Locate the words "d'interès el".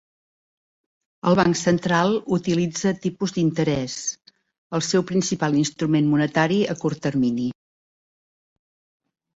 3.37-4.85